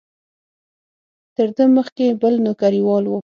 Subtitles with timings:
[1.35, 3.11] تر ده مخکې بل نوکریوال و.